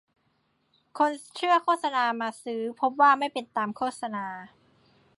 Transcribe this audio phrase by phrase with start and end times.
[0.97, 4.25] คนเชื่อโฆษณามาซื้อ พบว่าไม่เป็นตามโฆษณา